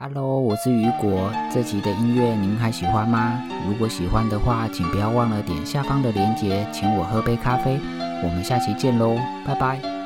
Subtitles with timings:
[0.00, 1.28] Hello，我是雨果。
[1.52, 3.42] 这期的音乐您还喜欢吗？
[3.66, 7.80] 如果喜欢的话，请不要忘了点下方的链接，请我喝杯咖啡。
[8.22, 9.97] 我们下期见喽，拜拜。